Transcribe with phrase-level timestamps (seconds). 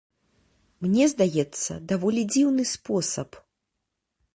[0.85, 3.29] Мне здаецца, даволі дзіўны спосаб.